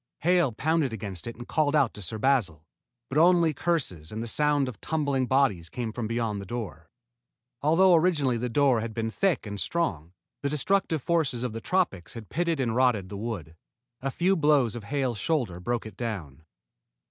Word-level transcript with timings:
Hale 0.21 0.51
pounded 0.51 0.93
against 0.93 1.27
it 1.27 1.35
and 1.35 1.47
called 1.47 1.75
out 1.75 1.93
to 1.93 2.01
Sir 2.01 2.17
Basil, 2.17 2.65
but 3.07 3.19
only 3.19 3.53
curses 3.53 4.11
and 4.11 4.23
the 4.23 4.27
sound 4.27 4.67
of 4.67 4.81
tumbling 4.81 5.27
bodies 5.27 5.69
came 5.69 5.91
from 5.91 6.07
beyond 6.07 6.41
the 6.41 6.45
door. 6.47 6.89
Although 7.61 7.93
originally 7.93 8.37
the 8.37 8.49
door 8.49 8.81
had 8.81 8.95
been 8.95 9.11
thick 9.11 9.45
and 9.45 9.61
strong, 9.61 10.13
the 10.41 10.49
destructive 10.49 11.03
forces 11.03 11.43
of 11.43 11.53
the 11.53 11.61
tropics 11.61 12.15
had 12.15 12.29
pitted 12.29 12.59
and 12.59 12.75
rotted 12.75 13.09
the 13.09 13.15
wood. 13.17 13.55
A 14.01 14.09
few 14.09 14.35
blows 14.35 14.75
of 14.75 14.85
Hale's 14.85 15.19
shoulder 15.19 15.59
broke 15.59 15.85
it 15.85 15.97
down. 15.97 16.41